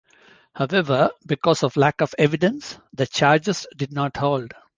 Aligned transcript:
However, 0.55 1.11
because 1.27 1.61
of 1.61 1.77
lack 1.77 2.01
of 2.01 2.15
evidence, 2.17 2.79
the 2.91 3.05
charges 3.05 3.67
did 3.77 3.93
not 3.93 4.17
hold. 4.17 4.51